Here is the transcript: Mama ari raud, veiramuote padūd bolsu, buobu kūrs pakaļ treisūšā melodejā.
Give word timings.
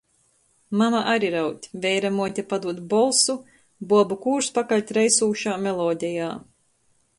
Mama 0.79 1.01
ari 1.11 1.27
raud, 1.35 1.67
veiramuote 1.83 2.45
padūd 2.55 2.81
bolsu, 2.95 3.37
buobu 3.93 4.19
kūrs 4.27 4.51
pakaļ 4.59 4.85
treisūšā 4.95 5.57
melodejā. 5.69 6.35